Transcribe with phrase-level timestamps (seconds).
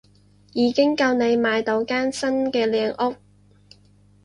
[0.53, 3.15] 已經夠你買到間新嘅靚屋